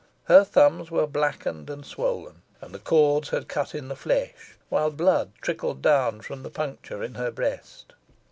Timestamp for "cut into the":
3.47-3.95